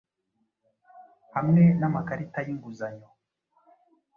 [1.35, 3.07] hamwe namakarita yinguzanyo